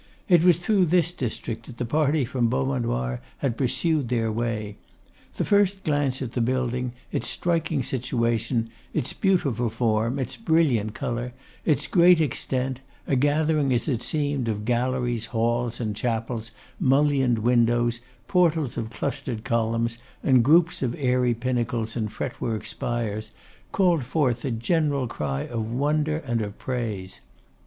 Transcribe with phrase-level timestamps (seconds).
[0.27, 4.77] It was through this district that the party from Beaumanoir had pursued their way.
[5.35, 11.33] The first glance at the building, its striking situation, its beautiful form, its brilliant colour,
[11.65, 16.49] its great extent, a gathering as it seemed of galleries, halls, and chapels,
[16.79, 23.29] mullioned windows, portals of clustered columns, and groups of airy pinnacles and fretwork spires,
[23.71, 27.21] called forth a general cry of wonder and of praise.